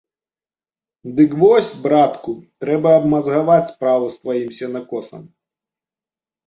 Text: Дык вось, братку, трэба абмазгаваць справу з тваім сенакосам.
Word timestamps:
Дык 1.19 1.31
вось, 1.43 1.69
братку, 1.85 2.31
трэба 2.65 2.97
абмазгаваць 3.01 3.61
справу 3.73 4.05
з 4.17 4.21
тваім 4.27 4.49
сенакосам. 4.61 5.23